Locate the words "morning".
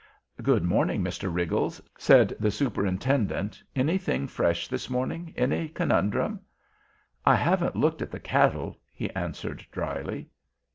0.63-1.03, 4.89-5.31